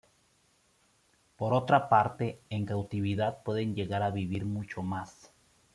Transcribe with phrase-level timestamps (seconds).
[1.37, 5.29] Por otra parte, en cautividad pueden llegar a vivir mucho más.